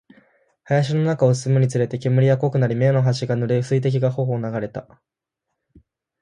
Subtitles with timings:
[0.67, 4.99] 林の中を進むにつれて、煙は濃くなり、目の端が濡れ、水滴が頬を流れた